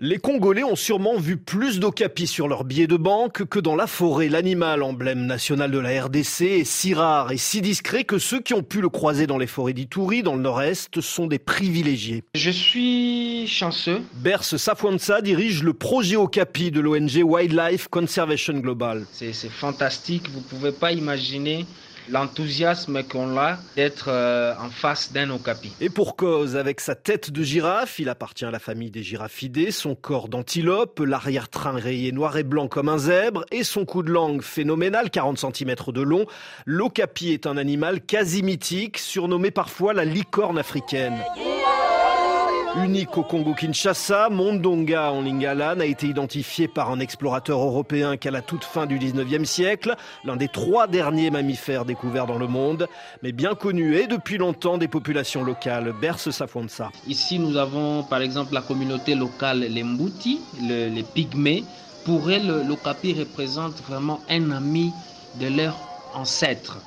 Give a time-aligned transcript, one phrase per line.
[0.00, 3.88] Les Congolais ont sûrement vu plus d'okapis sur leurs billets de banque que dans la
[3.88, 4.28] forêt.
[4.28, 8.54] L'animal emblème national de la RDC est si rare et si discret que ceux qui
[8.54, 12.22] ont pu le croiser dans les forêts d'Ituri, dans le nord-est, sont des privilégiés.
[12.36, 14.00] Je suis chanceux.
[14.14, 19.04] Berce Safwansa dirige le projet okapi de l'ONG Wildlife Conservation Global.
[19.10, 21.66] C'est fantastique, vous pouvez pas imaginer
[22.10, 25.72] l'enthousiasme qu'on a d'être euh, en face d'un okapi.
[25.80, 29.70] Et pour cause, avec sa tête de girafe, il appartient à la famille des giraffidés,
[29.70, 34.10] son corps d'antilope, l'arrière-train rayé noir et blanc comme un zèbre, et son coup de
[34.10, 36.26] langue phénoménal, 40 cm de long,
[36.66, 41.18] l'okapi est un animal quasi mythique, surnommé parfois la licorne africaine.
[42.84, 48.40] Unique au Congo-Kinshasa, Mondonga en Lingala n'a été identifié par un explorateur européen qu'à la
[48.40, 52.88] toute fin du 19e siècle, l'un des trois derniers mammifères découverts dans le monde,
[53.22, 55.92] mais bien connu et depuis longtemps des populations locales.
[56.00, 56.90] Berce Safonsa.
[57.06, 61.64] Ici, nous avons par exemple la communauté locale, les Mbouti, les Pygmées.
[62.04, 64.92] Pour elles, l'okapi représente vraiment un ami
[65.40, 65.76] de leur
[66.14, 66.78] ancêtre.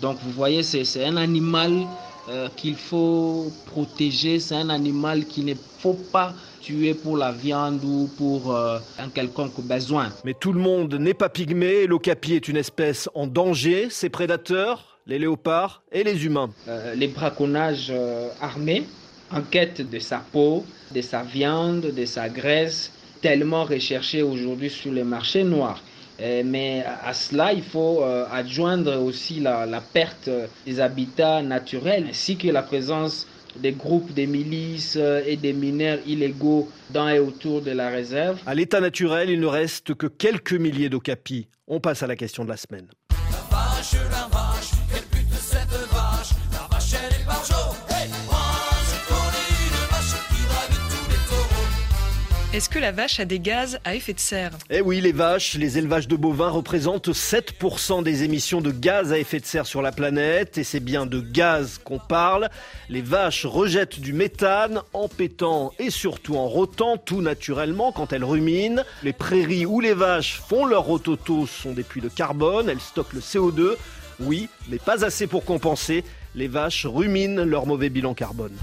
[0.00, 1.86] Donc vous voyez, c'est un animal
[2.30, 4.38] euh, qu'il faut protéger.
[4.38, 9.08] C'est un animal qu'il ne faut pas tuer pour la viande ou pour euh, un
[9.08, 10.10] quelconque besoin.
[10.24, 11.88] Mais tout le monde n'est pas pygmée.
[11.88, 13.88] L'ocapi est une espèce en danger.
[13.90, 16.50] Ses prédateurs, les léopards et les humains.
[16.68, 17.92] Euh, les braconnages
[18.40, 18.84] armés
[19.32, 24.92] en quête de sa peau, de sa viande, de sa graisse, tellement recherchés aujourd'hui sur
[24.92, 25.82] les marchés noirs.
[26.20, 30.28] Euh, mais à cela, il faut euh, adjoindre aussi la, perte
[30.66, 33.26] des habitats naturels ainsi que la présence
[33.56, 38.38] des groupes des milices euh, et des mineurs illégaux dans et autour de la réserve.
[38.46, 41.48] À l'état naturel, il ne reste que quelques milliers d'okapis.
[41.66, 42.88] On passe à la question de la semaine.
[52.52, 54.50] Est-ce que la vache a des gaz à effet de serre?
[54.70, 59.18] Eh oui, les vaches, les élevages de bovins représentent 7% des émissions de gaz à
[59.20, 60.58] effet de serre sur la planète.
[60.58, 62.50] Et c'est bien de gaz qu'on parle.
[62.88, 68.24] Les vaches rejettent du méthane en pétant et surtout en rotant, tout naturellement quand elles
[68.24, 68.82] ruminent.
[69.04, 72.68] Les prairies où les vaches font leur rototo sont des puits de carbone.
[72.68, 73.76] Elles stockent le CO2.
[74.18, 76.02] Oui, mais pas assez pour compenser.
[76.34, 78.56] Les vaches ruminent leur mauvais bilan carbone.